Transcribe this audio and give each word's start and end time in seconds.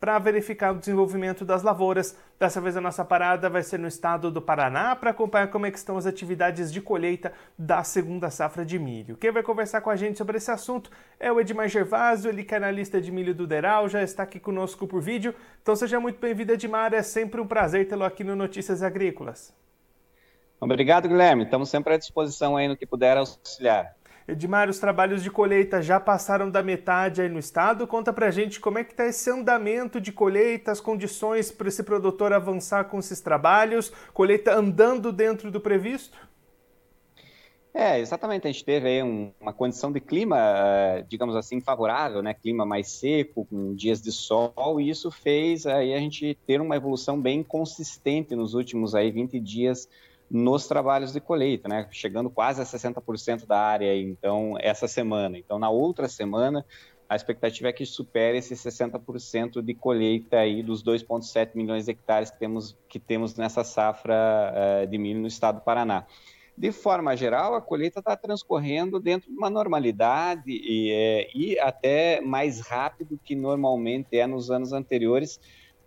para 0.00 0.18
verificar 0.18 0.72
o 0.72 0.78
desenvolvimento 0.78 1.44
das 1.44 1.62
lavouras. 1.62 2.16
Dessa 2.38 2.60
vez 2.60 2.76
a 2.76 2.80
nossa 2.80 3.04
parada 3.04 3.50
vai 3.50 3.62
ser 3.62 3.78
no 3.78 3.88
estado 3.88 4.30
do 4.30 4.40
Paraná 4.40 4.94
para 4.94 5.10
acompanhar 5.10 5.48
como 5.48 5.66
é 5.66 5.70
estão 5.70 5.96
as 5.96 6.06
atividades 6.06 6.72
de 6.72 6.80
colheita 6.80 7.32
da 7.58 7.82
segunda 7.82 8.30
safra 8.30 8.64
de 8.64 8.78
milho. 8.78 9.16
Quem 9.16 9.32
vai 9.32 9.42
conversar 9.42 9.80
com 9.80 9.90
a 9.90 9.96
gente 9.96 10.18
sobre 10.18 10.36
esse 10.36 10.50
assunto 10.50 10.90
é 11.18 11.30
o 11.32 11.40
Edmar 11.40 11.68
Gervásio, 11.68 12.30
ele 12.30 12.44
que 12.44 12.54
é 12.54 12.56
analista 12.56 13.00
de 13.00 13.10
milho 13.10 13.34
do 13.34 13.46
Deral, 13.46 13.88
já 13.88 14.02
está 14.02 14.22
aqui 14.22 14.38
conosco 14.38 14.86
por 14.86 15.00
vídeo. 15.00 15.34
Então 15.62 15.74
seja 15.74 15.98
muito 15.98 16.20
bem-vindo, 16.20 16.52
Edmar, 16.52 16.94
é 16.94 17.02
sempre 17.02 17.40
um 17.40 17.46
prazer 17.46 17.88
tê-lo 17.88 18.04
aqui 18.04 18.22
no 18.22 18.36
Notícias 18.36 18.82
Agrícolas. 18.82 19.56
Obrigado, 20.60 21.08
Guilherme. 21.08 21.44
Estamos 21.44 21.68
sempre 21.68 21.94
à 21.94 21.96
disposição 21.96 22.56
aí 22.56 22.66
no 22.66 22.76
que 22.76 22.84
puder 22.84 23.16
auxiliar. 23.16 23.94
Edmar, 24.28 24.68
os 24.68 24.78
trabalhos 24.78 25.22
de 25.22 25.30
colheita 25.30 25.80
já 25.80 25.98
passaram 25.98 26.50
da 26.50 26.62
metade 26.62 27.22
aí 27.22 27.30
no 27.30 27.38
estado. 27.38 27.86
Conta 27.86 28.12
pra 28.12 28.30
gente 28.30 28.60
como 28.60 28.78
é 28.78 28.84
que 28.84 28.92
está 28.92 29.06
esse 29.06 29.30
andamento 29.30 29.98
de 29.98 30.12
colheita, 30.12 30.70
as 30.70 30.82
condições 30.82 31.50
para 31.50 31.68
esse 31.68 31.82
produtor 31.82 32.34
avançar 32.34 32.84
com 32.84 32.98
esses 32.98 33.22
trabalhos, 33.22 33.90
colheita 34.12 34.54
andando 34.54 35.10
dentro 35.10 35.50
do 35.50 35.58
previsto? 35.62 36.28
É, 37.72 37.98
exatamente. 37.98 38.46
A 38.46 38.52
gente 38.52 38.66
teve 38.66 38.86
aí 38.86 39.02
um, 39.02 39.32
uma 39.40 39.52
condição 39.54 39.90
de 39.90 40.00
clima, 40.00 40.36
eh, 40.38 41.06
digamos 41.08 41.34
assim, 41.34 41.58
favorável, 41.60 42.22
né? 42.22 42.34
Clima 42.34 42.66
mais 42.66 42.90
seco, 42.90 43.46
com 43.46 43.74
dias 43.74 44.02
de 44.02 44.12
sol, 44.12 44.78
e 44.78 44.90
isso 44.90 45.10
fez 45.10 45.66
aí 45.66 45.94
a 45.94 45.98
gente 45.98 46.36
ter 46.46 46.60
uma 46.60 46.76
evolução 46.76 47.18
bem 47.18 47.42
consistente 47.42 48.36
nos 48.36 48.52
últimos 48.52 48.94
aí 48.94 49.10
20 49.10 49.40
dias 49.40 49.88
nos 50.30 50.66
trabalhos 50.66 51.12
de 51.12 51.20
colheita, 51.20 51.68
né? 51.68 51.86
Chegando 51.90 52.28
quase 52.28 52.60
a 52.60 52.64
60% 52.64 53.46
da 53.46 53.58
área, 53.58 53.96
então, 53.96 54.56
essa 54.60 54.86
semana. 54.86 55.38
Então, 55.38 55.58
na 55.58 55.70
outra 55.70 56.08
semana, 56.08 56.64
a 57.08 57.16
expectativa 57.16 57.68
é 57.68 57.72
que 57.72 57.86
supere 57.86 58.38
esse 58.38 58.54
60% 58.54 59.62
de 59.62 59.74
colheita 59.74 60.38
aí 60.38 60.62
dos 60.62 60.84
2,7 60.84 61.50
milhões 61.54 61.86
de 61.86 61.92
hectares 61.92 62.30
que 62.30 62.38
temos, 62.38 62.76
que 62.88 62.98
temos 62.98 63.34
nessa 63.36 63.64
safra 63.64 64.84
uh, 64.84 64.86
de 64.86 64.98
milho 64.98 65.20
no 65.20 65.26
estado 65.26 65.56
do 65.56 65.64
Paraná. 65.64 66.04
De 66.58 66.72
forma 66.72 67.16
geral, 67.16 67.54
a 67.54 67.62
colheita 67.62 68.00
está 68.00 68.16
transcorrendo 68.16 68.98
dentro 68.98 69.30
de 69.30 69.36
uma 69.36 69.48
normalidade 69.48 70.50
e, 70.50 70.90
é, 70.90 71.30
e 71.32 71.58
até 71.60 72.20
mais 72.20 72.60
rápido 72.60 73.18
que 73.24 73.36
normalmente 73.36 74.18
é 74.18 74.26
nos 74.26 74.50
anos 74.50 74.72
anteriores, 74.72 75.40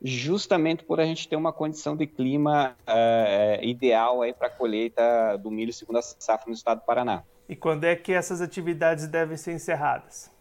justamente 0.03 0.83
por 0.83 0.99
a 0.99 1.05
gente 1.05 1.27
ter 1.27 1.35
uma 1.35 1.53
condição 1.53 1.95
de 1.95 2.07
clima 2.07 2.75
uh, 2.87 3.63
ideal 3.63 4.21
aí 4.21 4.33
para 4.33 4.47
a 4.47 4.49
colheita 4.49 5.37
do 5.37 5.51
milho 5.51 5.71
segunda 5.71 6.01
safra 6.01 6.47
no 6.47 6.53
estado 6.53 6.79
do 6.79 6.85
Paraná. 6.85 7.23
E 7.47 7.55
quando 7.55 7.83
é 7.83 7.95
que 7.95 8.11
essas 8.11 8.41
atividades 8.41 9.07
devem 9.07 9.37
ser 9.37 9.53
encerradas? 9.53 10.31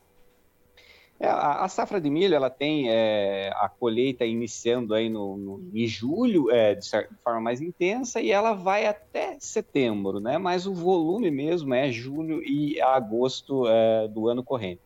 É, 1.18 1.28
a, 1.28 1.64
a, 1.64 1.68
safra 1.68 2.00
de 2.00 2.08
milho 2.08 2.34
ela 2.34 2.48
tem 2.48 2.86
é, 2.88 3.50
a 3.56 3.68
colheita 3.68 4.24
iniciando 4.24 4.94
aí 4.94 5.10
no, 5.10 5.36
no 5.36 5.70
em 5.74 5.86
julho 5.86 6.50
é, 6.50 6.74
de, 6.74 6.88
de, 6.88 7.16
forma 7.22 7.42
mais 7.42 7.60
intensa 7.60 8.22
e 8.22 8.30
ela 8.30 8.54
vai 8.54 8.86
até 8.86 9.36
setembro, 9.38 10.18
né? 10.18 10.38
Mas 10.38 10.66
o 10.66 10.72
volume 10.72 11.30
mesmo 11.30 11.74
é 11.74 11.92
julho 11.92 12.42
e 12.42 12.80
agosto 12.80 13.66
é, 13.68 14.08
do 14.08 14.28
ano 14.28 14.42
corrente. 14.42 14.80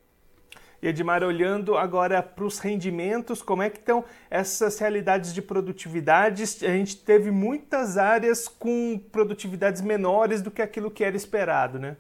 E 0.85 0.89
Edmar, 0.89 1.25
olhando 1.25 1.79
agora 1.79 2.23
para 2.23 2.45
os 2.45 2.59
rendimentos, 2.59 3.41
como 3.41 3.63
é 3.63 3.71
que 3.71 3.79
estão 3.79 4.05
essas 4.29 4.79
realidades 4.79 5.33
de 5.33 5.41
produtividades? 5.41 6.63
A 6.63 6.73
gente 6.73 6.99
teve 6.99 7.31
muitas 7.31 7.97
áreas 7.97 8.47
com 8.47 9.01
produtividades 9.11 9.81
menores 9.81 10.43
do 10.43 10.51
que 10.51 10.61
aquilo 10.61 10.91
que 10.91 11.03
era 11.03 11.17
esperado, 11.17 11.79
né? 11.79 11.97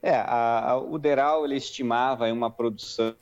É, 0.00 0.14
a, 0.14 0.70
a, 0.70 0.76
o 0.78 0.96
Deral 0.96 1.44
ele 1.44 1.56
estimava 1.56 2.30
uma 2.32 2.48
produção, 2.52 3.16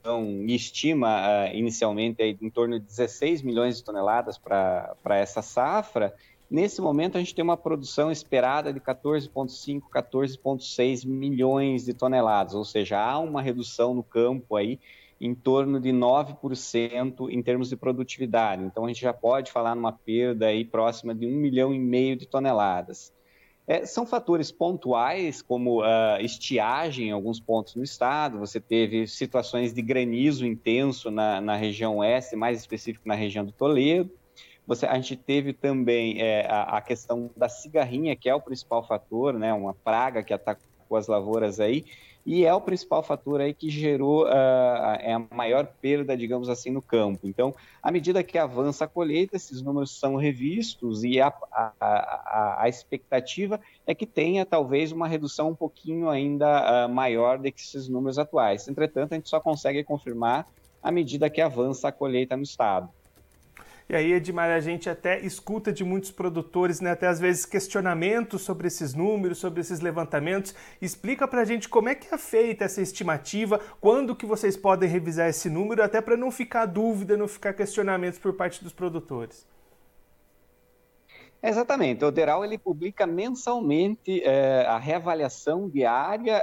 estima 0.46 1.22
uh, 1.22 1.56
inicialmente 1.56 2.22
aí, 2.22 2.36
em 2.38 2.50
torno 2.50 2.78
de 2.78 2.84
16 2.84 3.40
milhões 3.40 3.78
de 3.78 3.84
toneladas 3.84 4.36
para 4.36 4.94
essa 5.08 5.40
safra, 5.40 6.14
Nesse 6.50 6.80
momento, 6.80 7.16
a 7.16 7.20
gente 7.20 7.34
tem 7.34 7.42
uma 7.42 7.56
produção 7.56 8.10
esperada 8.10 8.72
de 8.72 8.78
14,5, 8.78 9.82
14,6 9.92 11.06
milhões 11.06 11.84
de 11.84 11.94
toneladas, 11.94 12.54
ou 12.54 12.64
seja, 12.64 12.98
há 12.98 13.18
uma 13.18 13.40
redução 13.40 13.94
no 13.94 14.02
campo 14.02 14.56
aí 14.56 14.78
em 15.20 15.34
torno 15.34 15.80
de 15.80 15.90
9% 15.90 17.30
em 17.30 17.42
termos 17.42 17.68
de 17.70 17.76
produtividade. 17.76 18.62
Então, 18.62 18.84
a 18.84 18.88
gente 18.88 19.00
já 19.00 19.12
pode 19.12 19.50
falar 19.50 19.74
numa 19.74 19.92
perda 19.92 20.46
aí 20.46 20.64
próxima 20.64 21.14
de 21.14 21.26
1 21.26 21.30
milhão 21.30 21.72
e 21.72 21.78
meio 21.78 22.16
de 22.16 22.26
toneladas. 22.26 23.12
É, 23.66 23.86
são 23.86 24.06
fatores 24.06 24.52
pontuais, 24.52 25.40
como 25.40 25.80
uh, 25.80 26.20
estiagem 26.20 27.08
em 27.08 27.12
alguns 27.12 27.40
pontos 27.40 27.74
no 27.74 27.82
estado, 27.82 28.38
você 28.38 28.60
teve 28.60 29.06
situações 29.06 29.72
de 29.72 29.80
granizo 29.80 30.46
intenso 30.46 31.10
na, 31.10 31.40
na 31.40 31.56
região 31.56 31.96
oeste, 31.96 32.36
mais 32.36 32.58
específico 32.58 33.08
na 33.08 33.14
região 33.14 33.42
do 33.42 33.52
Toledo, 33.52 34.10
você, 34.66 34.86
a 34.86 34.94
gente 34.94 35.16
teve 35.16 35.52
também 35.52 36.20
é, 36.20 36.46
a, 36.46 36.78
a, 36.78 36.80
questão 36.80 37.30
da 37.36 37.48
cigarrinha, 37.48 38.16
que 38.16 38.28
é 38.28 38.34
o 38.34 38.40
principal 38.40 38.82
fator, 38.86 39.34
né, 39.34 39.52
uma 39.52 39.74
praga 39.74 40.22
que 40.22 40.32
atacou 40.32 40.96
as 40.96 41.06
lavouras 41.06 41.60
aí, 41.60 41.84
e 42.26 42.46
é 42.46 42.54
o 42.54 42.60
principal 42.60 43.02
fator 43.02 43.40
aí 43.40 43.52
que 43.52 43.68
gerou 43.68 44.24
uh, 44.24 44.96
é 44.98 45.12
a 45.12 45.22
maior 45.34 45.66
perda, 45.66 46.16
digamos 46.16 46.48
assim, 46.48 46.70
no 46.70 46.80
campo. 46.80 47.28
Então, 47.28 47.54
à 47.82 47.92
medida 47.92 48.22
que 48.22 48.38
avança 48.38 48.86
a 48.86 48.88
colheita, 48.88 49.36
esses 49.36 49.60
números 49.60 49.98
são 49.98 50.16
revistos 50.16 51.04
e 51.04 51.20
a, 51.20 51.30
a, 51.52 51.72
a, 51.78 52.62
a 52.62 52.68
expectativa 52.68 53.60
é 53.86 53.94
que 53.94 54.06
tenha 54.06 54.46
talvez 54.46 54.90
uma 54.90 55.06
redução 55.06 55.50
um 55.50 55.54
pouquinho 55.54 56.08
ainda 56.08 56.86
uh, 56.86 56.88
maior 56.88 57.36
do 57.36 57.52
que 57.52 57.60
esses 57.60 57.88
números 57.88 58.18
atuais. 58.18 58.66
Entretanto, 58.68 59.12
a 59.12 59.16
gente 59.16 59.28
só 59.28 59.38
consegue 59.38 59.84
confirmar 59.84 60.46
à 60.82 60.90
medida 60.90 61.28
que 61.28 61.42
avança 61.42 61.88
a 61.88 61.92
colheita 61.92 62.36
no 62.38 62.42
estado. 62.42 62.88
E 63.86 63.94
aí, 63.94 64.12
Edmar, 64.14 64.50
a 64.50 64.60
gente 64.60 64.88
até 64.88 65.20
escuta 65.20 65.70
de 65.70 65.84
muitos 65.84 66.10
produtores, 66.10 66.80
né, 66.80 66.92
até 66.92 67.06
às 67.06 67.20
vezes 67.20 67.44
questionamentos 67.44 68.40
sobre 68.40 68.66
esses 68.66 68.94
números, 68.94 69.38
sobre 69.38 69.60
esses 69.60 69.80
levantamentos. 69.80 70.54
Explica 70.80 71.28
para 71.28 71.42
a 71.42 71.44
gente 71.44 71.68
como 71.68 71.90
é 71.90 71.94
que 71.94 72.14
é 72.14 72.16
feita 72.16 72.64
essa 72.64 72.80
estimativa, 72.80 73.60
quando 73.80 74.16
que 74.16 74.24
vocês 74.24 74.56
podem 74.56 74.88
revisar 74.88 75.28
esse 75.28 75.50
número, 75.50 75.82
até 75.82 76.00
para 76.00 76.16
não 76.16 76.30
ficar 76.30 76.64
dúvida, 76.64 77.14
não 77.16 77.28
ficar 77.28 77.52
questionamentos 77.52 78.18
por 78.18 78.32
parte 78.32 78.64
dos 78.64 78.72
produtores. 78.72 79.46
Exatamente. 81.42 82.02
O 82.02 82.10
Deral 82.10 82.42
ele 82.42 82.56
publica 82.56 83.06
mensalmente 83.06 84.22
é, 84.24 84.64
a 84.66 84.78
reavaliação 84.78 85.68
diária 85.68 86.42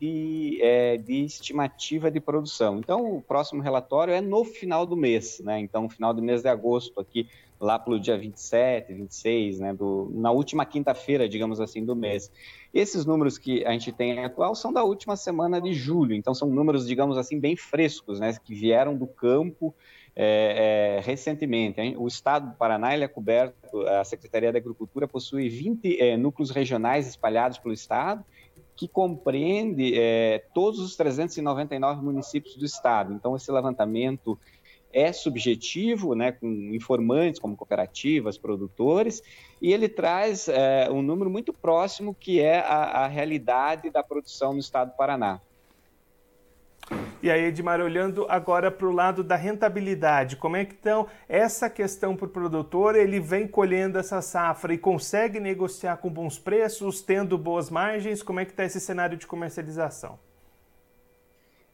de, 0.00 0.58
é, 0.62 0.96
de 0.96 1.24
estimativa 1.24 2.10
de 2.10 2.20
produção. 2.20 2.78
Então, 2.78 3.16
o 3.16 3.22
próximo 3.22 3.62
relatório 3.62 4.12
é 4.12 4.20
no 4.20 4.44
final 4.44 4.86
do 4.86 4.96
mês, 4.96 5.40
né? 5.40 5.58
Então, 5.58 5.88
final 5.88 6.12
do 6.12 6.22
mês 6.22 6.42
de 6.42 6.48
agosto, 6.48 7.00
aqui, 7.00 7.28
lá 7.60 7.78
pelo 7.78 7.98
dia 7.98 8.16
27, 8.16 8.92
26, 8.92 9.60
né? 9.60 9.72
Do, 9.72 10.10
na 10.14 10.30
última 10.30 10.64
quinta-feira, 10.64 11.28
digamos 11.28 11.60
assim, 11.60 11.84
do 11.84 11.96
mês. 11.96 12.30
Esses 12.72 13.06
números 13.06 13.38
que 13.38 13.64
a 13.64 13.72
gente 13.72 13.92
tem 13.92 14.24
atual 14.24 14.54
são 14.54 14.72
da 14.72 14.84
última 14.84 15.16
semana 15.16 15.60
de 15.60 15.72
julho, 15.72 16.14
então 16.14 16.34
são 16.34 16.48
números, 16.48 16.86
digamos 16.86 17.16
assim, 17.16 17.40
bem 17.40 17.56
frescos, 17.56 18.20
né? 18.20 18.36
Que 18.44 18.54
vieram 18.54 18.96
do 18.96 19.06
campo 19.06 19.74
é, 20.16 20.96
é, 20.98 21.00
recentemente. 21.00 21.78
Hein? 21.78 21.94
O 21.98 22.08
estado 22.08 22.50
do 22.50 22.56
Paraná 22.56 22.94
ele 22.94 23.04
é 23.04 23.08
coberto, 23.08 23.86
a 23.86 24.02
Secretaria 24.02 24.50
da 24.50 24.58
Agricultura 24.58 25.06
possui 25.06 25.50
20 25.50 26.00
é, 26.00 26.16
núcleos 26.16 26.50
regionais 26.50 27.06
espalhados 27.06 27.58
pelo 27.58 27.74
estado, 27.74 28.24
que 28.76 28.86
compreende 28.86 29.98
é, 29.98 30.44
todos 30.52 30.78
os 30.80 30.94
399 30.96 32.04
municípios 32.04 32.56
do 32.56 32.64
estado. 32.64 33.12
Então, 33.12 33.34
esse 33.34 33.50
levantamento 33.50 34.38
é 34.92 35.12
subjetivo, 35.12 36.14
né, 36.14 36.32
com 36.32 36.46
informantes 36.74 37.40
como 37.40 37.56
cooperativas, 37.56 38.38
produtores, 38.38 39.22
e 39.60 39.72
ele 39.72 39.88
traz 39.88 40.48
é, 40.48 40.88
um 40.90 41.02
número 41.02 41.28
muito 41.28 41.52
próximo 41.52 42.14
que 42.14 42.40
é 42.40 42.60
a, 42.60 43.04
a 43.04 43.06
realidade 43.06 43.90
da 43.90 44.02
produção 44.02 44.52
no 44.52 44.60
estado 44.60 44.90
do 44.90 44.96
Paraná. 44.96 45.40
E 47.26 47.30
aí, 47.30 47.46
Edmar, 47.46 47.80
olhando 47.80 48.24
agora 48.28 48.70
para 48.70 48.86
o 48.86 48.92
lado 48.92 49.24
da 49.24 49.34
rentabilidade, 49.34 50.36
como 50.36 50.54
é 50.54 50.64
que 50.64 50.76
então 50.78 51.08
essa 51.28 51.68
questão 51.68 52.14
para 52.14 52.26
o 52.26 52.28
produtor, 52.28 52.94
ele 52.94 53.18
vem 53.18 53.48
colhendo 53.48 53.98
essa 53.98 54.22
safra 54.22 54.72
e 54.72 54.78
consegue 54.78 55.40
negociar 55.40 55.96
com 55.96 56.08
bons 56.08 56.38
preços, 56.38 57.02
tendo 57.02 57.36
boas 57.36 57.68
margens, 57.68 58.22
como 58.22 58.38
é 58.38 58.44
que 58.44 58.52
está 58.52 58.64
esse 58.64 58.78
cenário 58.78 59.18
de 59.18 59.26
comercialização? 59.26 60.20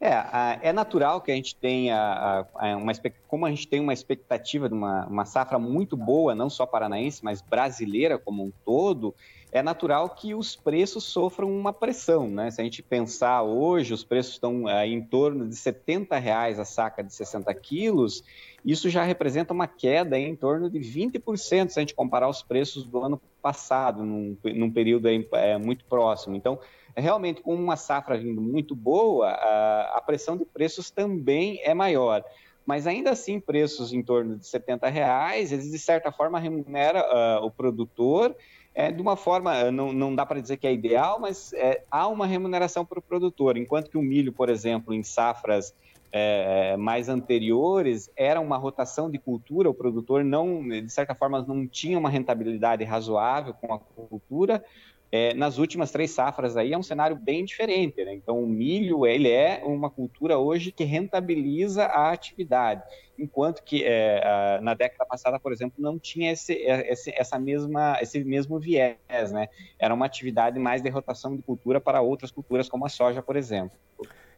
É, 0.00 0.70
é 0.70 0.72
natural 0.72 1.20
que 1.20 1.31
a 1.31 1.34
gente 1.34 1.55
tenha 1.55 2.46
uma 2.78 2.93
como 3.28 3.44
a 3.44 3.50
gente 3.50 3.69
tem 3.69 3.78
uma 3.78 3.93
expectativa 3.93 4.70
de 4.70 4.75
uma, 4.75 5.05
uma 5.05 5.26
safra 5.26 5.58
muito 5.58 5.98
boa, 5.98 6.34
não 6.34 6.48
só 6.48 6.64
paranaense, 6.64 7.22
mas 7.22 7.43
brasileira 7.43 8.19
como 8.19 8.43
um 8.43 8.52
todo, 8.64 9.14
é 9.52 9.62
natural 9.62 10.08
que 10.08 10.34
os 10.34 10.56
preços 10.56 11.04
sofram 11.04 11.54
uma 11.54 11.75
pressão, 11.75 12.26
né? 12.26 12.50
Se 12.50 12.58
a 12.62 12.64
gente 12.64 12.82
pensar 12.82 13.43
hoje, 13.43 13.93
os 13.93 14.02
preços 14.02 14.32
estão 14.32 14.66
é, 14.66 14.87
em 14.87 15.02
torno 15.02 15.46
de 15.46 15.54
70 15.54 16.19
reais 16.19 16.58
a 16.58 16.64
saca 16.64 17.04
de 17.04 17.14
60 17.14 17.52
quilos, 17.54 18.25
isso 18.64 18.88
já 18.88 19.02
representa 19.02 19.52
uma 19.52 19.66
queda 19.66 20.19
em 20.19 20.34
torno 20.34 20.70
de 20.70 20.78
20% 20.78 21.69
se 21.69 21.78
a 21.78 21.82
gente 21.82 21.94
comparar 21.94 22.31
os 22.31 22.43
preços 22.43 22.84
do 22.84 23.04
ano 23.04 23.20
passado, 23.43 24.02
num, 24.02 24.38
num 24.43 24.70
período 24.70 25.06
é, 25.08 25.58
muito 25.58 25.84
próximo. 25.84 26.34
Então, 26.34 26.58
realmente, 26.96 27.43
com 27.43 27.55
uma 27.55 27.76
safra 27.76 28.16
vindo 28.16 28.40
muito 28.40 28.75
boa, 28.75 29.28
a, 29.28 29.98
a 29.98 30.00
pressão 30.00 30.34
de 30.34 30.46
preços 30.46 30.90
também 30.90 31.60
é 31.62 31.75
maior 31.75 32.25
mas 32.64 32.87
ainda 32.87 33.10
assim 33.10 33.40
preços 33.40 33.93
em 33.93 34.02
torno 34.02 34.37
de 34.37 34.46
70 34.46 34.88
reais, 34.88 35.50
eles 35.50 35.69
de 35.69 35.78
certa 35.81 36.12
forma 36.12 36.38
remunera 36.38 37.05
uh, 37.40 37.44
o 37.44 37.50
produtor 37.50 38.37
é, 38.74 38.90
de 38.90 39.02
uma 39.02 39.16
forma, 39.16 39.70
não, 39.70 39.92
não 39.92 40.14
dá 40.14 40.24
para 40.24 40.40
dizer 40.40 40.56
que 40.56 40.66
é 40.66 40.72
ideal, 40.72 41.19
mas 41.20 41.52
é, 41.52 41.82
há 41.90 42.08
uma 42.08 42.26
remuneração 42.26 42.84
para 42.84 42.98
o 42.98 43.02
produtor, 43.02 43.56
enquanto 43.56 43.90
que 43.90 43.98
o 43.98 44.02
milho, 44.02 44.32
por 44.32 44.48
exemplo, 44.48 44.94
em 44.94 45.02
safras 45.02 45.74
é, 46.10 46.76
mais 46.76 47.08
anteriores, 47.08 48.10
era 48.16 48.40
uma 48.40 48.56
rotação 48.56 49.10
de 49.10 49.19
cultura, 49.19 49.69
o 49.69 49.74
produtor 49.74 50.24
não, 50.24 50.66
de 50.66 50.90
certa 50.90 51.14
forma, 51.14 51.42
não 51.42 51.66
tinha 51.66 51.98
uma 51.98 52.10
rentabilidade 52.10 52.84
razoável 52.84 53.54
com 53.54 53.74
a 53.74 53.78
cultura, 53.78 54.64
é, 55.14 55.34
nas 55.34 55.58
últimas 55.58 55.90
três 55.90 56.10
safras 56.10 56.56
aí 56.56 56.72
é 56.72 56.78
um 56.78 56.82
cenário 56.82 57.14
bem 57.14 57.44
diferente, 57.44 58.02
né? 58.02 58.14
Então 58.14 58.42
o 58.42 58.46
milho 58.46 59.06
ele 59.06 59.30
é 59.30 59.62
uma 59.62 59.90
cultura 59.90 60.38
hoje 60.38 60.72
que 60.72 60.84
rentabiliza 60.84 61.84
a 61.84 62.10
atividade, 62.10 62.82
enquanto 63.18 63.62
que 63.62 63.84
é, 63.84 64.26
a, 64.26 64.60
na 64.62 64.72
década 64.72 65.04
passada, 65.04 65.38
por 65.38 65.52
exemplo, 65.52 65.74
não 65.78 65.98
tinha 65.98 66.32
esse, 66.32 66.54
é, 66.54 66.90
esse, 66.90 67.12
essa 67.14 67.38
mesma, 67.38 67.98
esse 68.00 68.24
mesmo 68.24 68.58
viés, 68.58 68.96
né? 69.30 69.48
Era 69.78 69.92
uma 69.92 70.06
atividade 70.06 70.58
mais 70.58 70.80
de 70.80 70.88
rotação 70.88 71.36
de 71.36 71.42
cultura 71.42 71.78
para 71.78 72.00
outras 72.00 72.30
culturas 72.30 72.66
como 72.66 72.86
a 72.86 72.88
soja, 72.88 73.20
por 73.20 73.36
exemplo. 73.36 73.76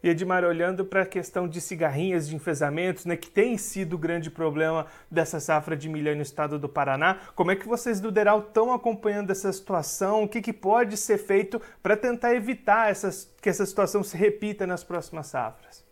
E 0.05 0.09
Edmar, 0.11 0.45
olhando 0.45 0.85
para 0.85 1.01
a 1.01 1.07
questão 1.07 1.49
de 1.49 1.63
cigarrinhas, 1.63 2.29
de 2.29 2.37
enfesamentos, 2.37 3.07
né, 3.07 3.17
que 3.17 3.31
tem 3.31 3.57
sido 3.57 3.95
o 3.95 3.99
grande 3.99 4.31
problema 4.31 4.85
dessa 5.11 5.41
safra 5.41 5.75
de 5.75 5.89
milho 5.89 6.15
no 6.15 6.21
estado 6.21 6.59
do 6.59 6.69
Paraná, 6.69 7.21
como 7.35 7.51
é 7.51 7.57
que 7.57 7.67
vocês 7.67 8.01
do 8.01 8.13
Deral 8.13 8.41
estão 8.41 8.71
acompanhando 8.71 9.31
essa 9.31 9.51
situação? 9.51 10.23
O 10.23 10.29
que, 10.29 10.43
que 10.43 10.53
pode 10.53 10.99
ser 10.99 11.17
feito 11.17 11.59
para 11.83 11.97
tentar 11.97 12.35
evitar 12.35 12.91
essas, 12.91 13.33
que 13.41 13.49
essa 13.49 13.65
situação 13.65 14.03
se 14.03 14.15
repita 14.15 14.67
nas 14.67 14.85
próximas 14.85 15.29
safras? 15.29 15.84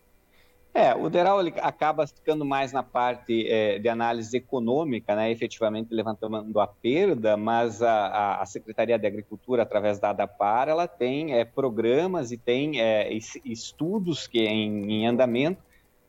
É, 0.75 0.95
o 0.95 1.11
DERAL 1.11 1.41
ele 1.41 1.53
acaba 1.61 2.07
ficando 2.07 2.47
mais 2.47 2.73
na 2.73 2.83
parte 2.83 3.47
é, 3.47 3.79
de 3.79 3.89
análise 3.91 4.35
econômica, 4.35 5.15
né, 5.15 5.31
efetivamente 5.31 5.93
levantando 5.93 6.59
a 6.59 6.67
perda, 6.67 7.37
mas 7.37 7.83
a, 7.83 8.41
a 8.41 8.47
Secretaria 8.47 8.99
de 8.99 9.07
Agricultura, 9.07 9.65
através 9.65 9.99
da 9.99 10.11
ADAPAR, 10.11 10.71
ela 10.71 10.89
tem 10.89 11.35
é, 11.35 11.45
programas 11.45 12.33
e 12.33 12.39
tem 12.39 12.81
é, 12.81 13.13
estudos 13.45 14.27
que 14.27 14.41
em, 14.41 14.91
em 14.91 15.07
andamento 15.07 15.63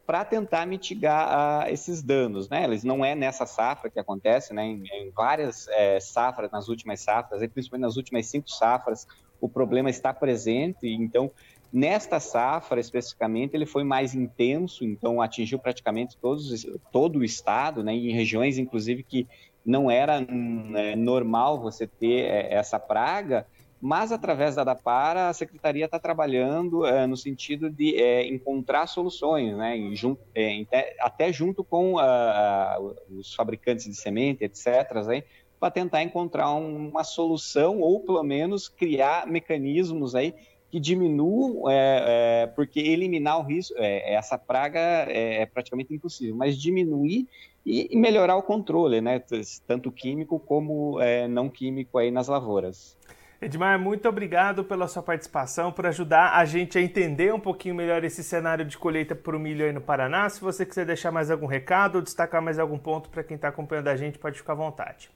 para 0.06 0.24
tentar 0.24 0.66
mitigar 0.66 1.70
esses 1.70 2.02
danos, 2.02 2.50
né? 2.50 2.66
Eles 2.66 2.84
não 2.84 3.06
é 3.06 3.16
nessa 3.16 3.46
safra 3.46 3.90
que 3.90 4.00
acontece, 4.00 4.54
né? 4.54 4.66
Em, 4.66 4.84
em 4.86 5.12
várias 5.12 5.68
é, 5.70 6.00
safras, 6.00 6.52
nas 6.52 6.68
últimas 6.68 7.00
safras, 7.00 7.40
principalmente 7.54 7.86
nas 7.86 7.96
últimas 7.96 8.28
cinco 8.28 8.50
safras, 8.50 9.08
o 9.40 9.48
problema 9.48 9.90
está 9.90 10.14
presente. 10.14 10.88
Então, 10.88 11.32
Nesta 11.74 12.20
safra, 12.20 12.80
especificamente, 12.80 13.56
ele 13.56 13.66
foi 13.66 13.84
mais 13.84 14.14
intenso, 14.14 14.86
então 14.86 15.20
atingiu 15.20 15.58
praticamente 15.58 16.16
todos, 16.18 16.68
todo 16.92 17.18
o 17.18 17.24
estado, 17.24 17.84
né, 17.84 17.96
em 17.96 18.12
regiões, 18.12 18.60
inclusive, 18.60 19.02
que 19.02 19.28
não 19.66 19.90
era 19.90 20.22
né, 20.22 20.96
normal 20.96 21.60
você 21.60 21.88
ter 21.88 22.26
é, 22.26 22.54
essa 22.54 22.78
praga, 22.78 23.48
mas 23.82 24.12
através 24.12 24.54
da 24.54 24.64
DAPARA, 24.64 25.30
a 25.30 25.34
secretaria 25.34 25.86
está 25.86 25.98
trabalhando 25.98 26.86
é, 26.86 27.08
no 27.08 27.18
sentido 27.18 27.72
de 27.72 28.00
é, 28.00 28.28
encontrar 28.28 28.86
soluções, 28.86 29.58
né, 29.58 29.76
junto, 29.94 30.22
é, 30.36 30.64
até 31.00 31.34
junto 31.34 31.64
com 31.64 31.98
a, 31.98 32.76
a, 32.76 32.80
os 33.10 33.34
fabricantes 33.34 33.86
de 33.86 33.96
semente, 33.96 34.44
etc., 34.44 34.68
aí, 35.10 35.24
para 35.60 35.72
tentar 35.72 36.04
encontrar 36.04 36.52
uma 36.52 37.04
solução 37.04 37.80
ou, 37.80 38.02
pelo 38.02 38.22
menos, 38.22 38.68
criar 38.68 39.26
mecanismos 39.26 40.14
aí 40.14 40.36
que 40.74 40.80
diminuam, 40.80 41.70
é, 41.70 42.46
é, 42.46 42.48
porque 42.48 42.80
eliminar 42.80 43.38
o 43.38 43.44
risco, 43.44 43.76
é, 43.78 44.16
essa 44.16 44.40
praga 44.40 44.80
é, 44.80 45.44
é, 45.44 45.46
praticamente 45.46 45.94
impossível, 45.94 46.36
mas 46.36 46.60
diminuir 46.60 47.28
e, 47.64 47.90
e, 47.92 47.96
melhorar 47.96 48.36
o 48.38 48.42
controle, 48.42 49.00
né, 49.00 49.22
tanto 49.68 49.92
químico 49.92 50.40
como 50.40 51.00
é, 51.00 51.28
não 51.28 51.48
químico 51.48 52.00
aí 52.00 52.10
nas 52.10 52.28
lavouras. 52.28 52.98
Edmar, 53.40 53.78
muito 53.78 54.10
obrigado 54.10 54.64
pela 54.64 54.88
sua 54.88 55.04
participação, 55.04 55.72
por 55.72 55.86
ajudar 55.86 56.40
a 56.40 56.44
gente 56.44 56.76
a 56.76 56.82
entender 56.82 57.32
um 57.32 57.40
pouquinho 57.40 57.76
melhor 57.76 58.04
esse 58.04 58.24
cenário 58.24 58.66
de 58.66 58.76
colheita 58.76 59.14
para 59.14 59.38
o 59.38 59.40
milho 59.40 59.64
aí 59.64 59.72
no 59.72 59.80
Paraná. 59.80 60.28
Se 60.28 60.42
você 60.42 60.66
quiser 60.66 60.88
deixar 60.88 61.12
mais 61.12 61.30
algum 61.30 61.46
recado 61.46 61.98
ou 61.98 62.02
destacar 62.02 62.42
mais 62.42 62.58
algum 62.58 62.80
ponto 62.80 63.12
para 63.12 63.24
quem 63.24 63.36
está 63.36 63.50
acompanhando 63.50 63.90
a 63.90 63.96
gente, 63.96 64.18
pode 64.18 64.40
ficar 64.40 64.54
à 64.54 64.56
vontade. 64.56 65.12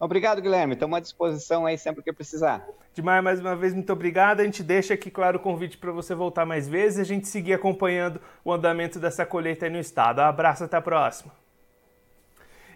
Obrigado, 0.00 0.40
Guilherme. 0.40 0.74
Estamos 0.74 0.96
à 0.96 1.00
disposição 1.00 1.66
aí 1.66 1.76
sempre 1.76 2.04
que 2.04 2.12
precisar. 2.12 2.64
Demais, 2.94 3.22
mais 3.22 3.40
uma 3.40 3.56
vez, 3.56 3.74
muito 3.74 3.92
obrigado. 3.92 4.40
A 4.40 4.44
gente 4.44 4.62
deixa 4.62 4.94
aqui, 4.94 5.10
claro, 5.10 5.38
o 5.38 5.40
convite 5.40 5.76
para 5.76 5.90
você 5.90 6.14
voltar 6.14 6.46
mais 6.46 6.68
vezes 6.68 6.98
e 6.98 7.00
a 7.00 7.04
gente 7.04 7.26
seguir 7.26 7.52
acompanhando 7.52 8.20
o 8.44 8.52
andamento 8.52 9.00
dessa 9.00 9.26
colheita 9.26 9.66
aí 9.66 9.70
no 9.70 9.78
estado. 9.78 10.20
Um 10.20 10.24
abraço, 10.24 10.62
até 10.62 10.76
a 10.76 10.80
próxima. 10.80 11.32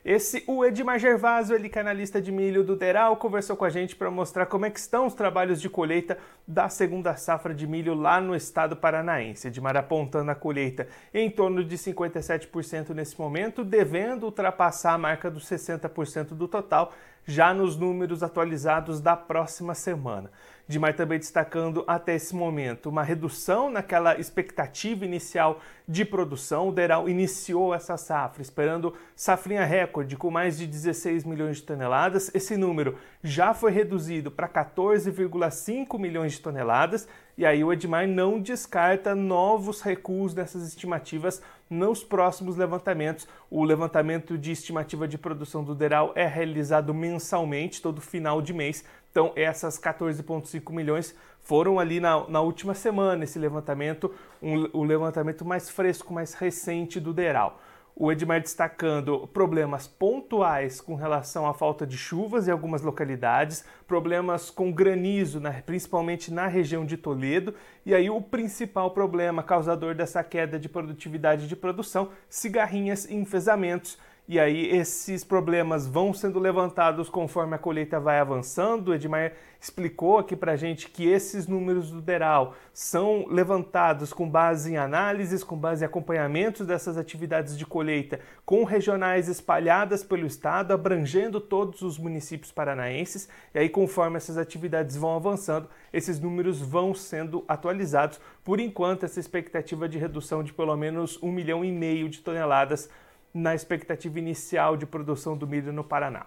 Esse, 0.04 0.42
o 0.48 0.64
Edmar 0.64 0.98
Gervásio, 0.98 1.54
ele 1.54 1.68
canalista 1.68 2.20
de 2.20 2.32
milho 2.32 2.64
do 2.64 2.74
Deral, 2.74 3.16
conversou 3.16 3.56
com 3.56 3.64
a 3.64 3.70
gente 3.70 3.94
para 3.94 4.10
mostrar 4.10 4.46
como 4.46 4.66
é 4.66 4.70
que 4.70 4.80
estão 4.80 5.06
os 5.06 5.14
trabalhos 5.14 5.60
de 5.60 5.70
colheita 5.70 6.18
da 6.44 6.68
segunda 6.68 7.14
safra 7.14 7.54
de 7.54 7.68
milho 7.68 7.94
lá 7.94 8.20
no 8.20 8.34
estado 8.34 8.74
paranaense. 8.74 9.46
Edmar 9.46 9.76
apontando 9.76 10.28
a 10.32 10.34
colheita 10.34 10.88
em 11.14 11.30
torno 11.30 11.62
de 11.62 11.78
57% 11.78 12.88
nesse 12.90 13.16
momento, 13.16 13.64
devendo 13.64 14.24
ultrapassar 14.24 14.94
a 14.94 14.98
marca 14.98 15.30
dos 15.30 15.48
60% 15.48 16.30
do 16.30 16.48
total 16.48 16.92
já 17.26 17.54
nos 17.54 17.76
números 17.76 18.22
atualizados 18.22 19.00
da 19.00 19.16
próxima 19.16 19.74
semana. 19.74 20.30
Dimar 20.66 20.94
também 20.94 21.18
destacando 21.18 21.84
até 21.86 22.14
esse 22.14 22.34
momento 22.34 22.88
uma 22.88 23.02
redução 23.02 23.70
naquela 23.70 24.18
expectativa 24.18 25.04
inicial 25.04 25.60
de 25.86 26.04
produção. 26.04 26.68
O 26.68 26.72
Deral 26.72 27.08
iniciou 27.08 27.74
essa 27.74 27.96
safra 27.96 28.42
esperando 28.42 28.94
safrinha 29.14 29.64
recorde 29.64 30.16
com 30.16 30.30
mais 30.30 30.56
de 30.56 30.66
16 30.66 31.24
milhões 31.24 31.56
de 31.56 31.64
toneladas. 31.64 32.30
Esse 32.34 32.56
número 32.56 32.96
já 33.22 33.52
foi 33.52 33.72
reduzido 33.72 34.30
para 34.30 34.48
14,5 34.48 35.98
milhões 35.98 36.32
de 36.32 36.40
toneladas 36.40 37.08
e 37.36 37.46
aí 37.46 37.64
o 37.64 37.72
Edmar 37.72 38.06
não 38.06 38.38
descarta 38.38 39.14
novos 39.14 39.80
recuos 39.80 40.34
nessas 40.34 40.66
estimativas 40.68 41.42
nos 41.68 42.04
próximos 42.04 42.56
levantamentos. 42.56 43.26
O 43.50 43.64
levantamento 43.64 44.36
de 44.36 44.52
estimativa 44.52 45.08
de 45.08 45.16
produção 45.16 45.64
do 45.64 45.74
Deral 45.74 46.12
é 46.14 46.26
realizado 46.26 46.92
mensalmente, 46.92 47.80
todo 47.80 48.00
final 48.00 48.42
de 48.42 48.52
mês. 48.52 48.84
Então, 49.10 49.32
essas 49.34 49.78
14,5 49.78 50.72
milhões 50.72 51.14
foram 51.40 51.78
ali 51.78 52.00
na, 52.00 52.28
na, 52.28 52.40
última 52.40 52.74
semana, 52.74 53.24
esse 53.24 53.38
levantamento, 53.38 54.14
um, 54.40 54.68
o 54.72 54.84
levantamento 54.84 55.44
mais 55.44 55.68
fresco, 55.70 56.12
mais 56.12 56.34
recente 56.34 57.00
do 57.00 57.12
Deral 57.12 57.60
o 57.94 58.10
Edmar 58.10 58.40
destacando 58.40 59.28
problemas 59.28 59.86
pontuais 59.86 60.80
com 60.80 60.94
relação 60.94 61.46
à 61.46 61.54
falta 61.54 61.86
de 61.86 61.96
chuvas 61.96 62.48
em 62.48 62.50
algumas 62.50 62.82
localidades, 62.82 63.64
problemas 63.86 64.50
com 64.50 64.72
granizo, 64.72 65.40
principalmente 65.66 66.32
na 66.32 66.46
região 66.46 66.84
de 66.84 66.96
Toledo, 66.96 67.54
e 67.84 67.94
aí 67.94 68.08
o 68.08 68.20
principal 68.20 68.90
problema 68.92 69.42
causador 69.42 69.94
dessa 69.94 70.24
queda 70.24 70.58
de 70.58 70.68
produtividade 70.68 71.46
de 71.46 71.54
produção, 71.54 72.10
cigarrinhas 72.28 73.04
e 73.04 73.14
enfesamentos 73.14 73.98
e 74.32 74.40
aí 74.40 74.74
esses 74.74 75.22
problemas 75.22 75.86
vão 75.86 76.14
sendo 76.14 76.38
levantados 76.38 77.10
conforme 77.10 77.54
a 77.54 77.58
colheita 77.58 78.00
vai 78.00 78.18
avançando. 78.18 78.88
O 78.88 78.94
Edmar 78.94 79.34
explicou 79.60 80.16
aqui 80.16 80.34
para 80.34 80.56
gente 80.56 80.88
que 80.88 81.06
esses 81.06 81.46
números 81.46 81.90
do 81.90 82.00
DERAL 82.00 82.54
são 82.72 83.26
levantados 83.28 84.10
com 84.10 84.26
base 84.26 84.72
em 84.72 84.78
análises, 84.78 85.44
com 85.44 85.54
base 85.54 85.84
em 85.84 85.86
acompanhamentos 85.86 86.66
dessas 86.66 86.96
atividades 86.96 87.58
de 87.58 87.66
colheita 87.66 88.20
com 88.46 88.64
regionais 88.64 89.28
espalhadas 89.28 90.02
pelo 90.02 90.26
estado, 90.26 90.72
abrangendo 90.72 91.38
todos 91.38 91.82
os 91.82 91.98
municípios 91.98 92.50
paranaenses. 92.50 93.28
E 93.54 93.58
aí 93.58 93.68
conforme 93.68 94.16
essas 94.16 94.38
atividades 94.38 94.96
vão 94.96 95.14
avançando, 95.14 95.68
esses 95.92 96.18
números 96.18 96.58
vão 96.58 96.94
sendo 96.94 97.44
atualizados. 97.46 98.18
Por 98.42 98.58
enquanto, 98.58 99.04
essa 99.04 99.20
expectativa 99.20 99.86
de 99.86 99.98
redução 99.98 100.42
de 100.42 100.54
pelo 100.54 100.74
menos 100.74 101.22
um 101.22 101.30
milhão 101.30 101.62
e 101.62 101.70
meio 101.70 102.08
de 102.08 102.20
toneladas 102.20 102.88
na 103.32 103.54
expectativa 103.54 104.18
inicial 104.18 104.76
de 104.76 104.86
produção 104.86 105.36
do 105.36 105.46
milho 105.46 105.72
no 105.72 105.84
Paraná. 105.84 106.26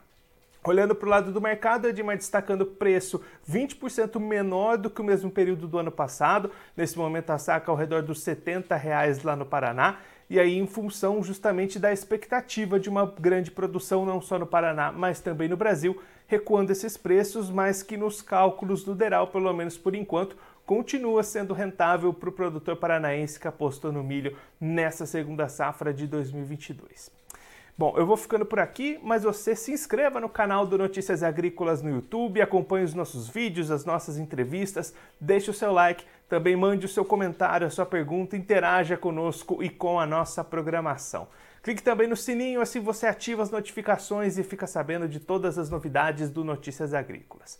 Olhando 0.67 0.95
para 0.95 1.05
o 1.05 1.09
lado 1.09 1.31
do 1.31 1.39
mercado, 1.39 1.87
Edmar 1.87 2.17
destacando 2.17 2.65
preço 2.65 3.21
20% 3.47 4.19
menor 4.19 4.77
do 4.77 4.89
que 4.89 4.99
o 4.99 5.03
mesmo 5.03 5.29
período 5.29 5.67
do 5.67 5.77
ano 5.77 5.91
passado. 5.91 6.49
Nesse 6.75 6.97
momento, 6.97 7.29
a 7.29 7.37
saca 7.37 7.69
ao 7.69 7.77
redor 7.77 8.01
dos 8.01 8.23
70 8.23 8.75
reais 8.75 9.21
lá 9.21 9.35
no 9.35 9.45
Paraná. 9.45 9.99
E 10.27 10.39
aí, 10.39 10.57
em 10.57 10.65
função 10.65 11.21
justamente 11.21 11.77
da 11.77 11.93
expectativa 11.93 12.79
de 12.79 12.89
uma 12.89 13.05
grande 13.05 13.51
produção, 13.51 14.07
não 14.07 14.19
só 14.19 14.39
no 14.39 14.47
Paraná, 14.47 14.91
mas 14.91 15.19
também 15.19 15.47
no 15.47 15.55
Brasil, 15.55 16.01
recuando 16.25 16.71
esses 16.71 16.97
preços, 16.97 17.51
mas 17.51 17.83
que 17.83 17.95
nos 17.95 18.23
cálculos 18.23 18.83
do 18.83 18.95
Deral, 18.95 19.27
pelo 19.27 19.53
menos 19.53 19.77
por 19.77 19.93
enquanto, 19.93 20.35
continua 20.65 21.23
sendo 21.23 21.53
rentável 21.53 22.13
para 22.13 22.29
o 22.29 22.31
produtor 22.31 22.75
paranaense 22.75 23.39
que 23.39 23.47
apostou 23.47 23.91
no 23.91 24.03
milho 24.03 24.35
nessa 24.59 25.05
segunda 25.05 25.47
safra 25.47 25.93
de 25.93 26.07
2022. 26.07 27.11
Bom, 27.77 27.93
eu 27.97 28.05
vou 28.05 28.15
ficando 28.15 28.45
por 28.45 28.57
aqui, 28.57 28.97
mas 29.03 29.23
você 29.23 29.53
se 29.53 29.73
inscreva 29.73 30.21
no 30.21 30.29
canal 30.29 30.65
do 30.65 30.77
Notícias 30.77 31.21
Agrícolas 31.21 31.81
no 31.81 31.89
YouTube, 31.89 32.41
acompanhe 32.41 32.85
os 32.85 32.93
nossos 32.93 33.27
vídeos, 33.27 33.69
as 33.69 33.83
nossas 33.83 34.17
entrevistas, 34.17 34.93
deixe 35.19 35.51
o 35.51 35.53
seu 35.53 35.73
like, 35.73 36.05
também 36.29 36.55
mande 36.55 36.85
o 36.85 36.89
seu 36.89 37.03
comentário, 37.03 37.67
a 37.67 37.69
sua 37.69 37.85
pergunta, 37.85 38.37
interaja 38.37 38.95
conosco 38.95 39.61
e 39.61 39.69
com 39.69 39.99
a 39.99 40.05
nossa 40.05 40.41
programação. 40.41 41.27
Clique 41.61 41.83
também 41.83 42.07
no 42.07 42.15
sininho, 42.15 42.61
assim 42.61 42.79
você 42.79 43.07
ativa 43.07 43.43
as 43.43 43.51
notificações 43.51 44.37
e 44.37 44.43
fica 44.43 44.65
sabendo 44.65 45.05
de 45.05 45.19
todas 45.19 45.57
as 45.57 45.69
novidades 45.69 46.29
do 46.29 46.45
Notícias 46.45 46.93
Agrícolas. 46.93 47.59